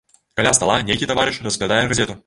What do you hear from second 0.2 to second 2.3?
Каля стала нейкі таварыш разглядае газету.